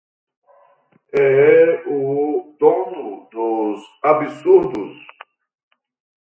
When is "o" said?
1.97-2.01